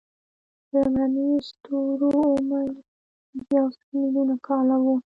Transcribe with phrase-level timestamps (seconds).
[0.69, 2.67] د لومړنیو ستورو عمر
[3.57, 4.85] یو سل ملیونه کاله و.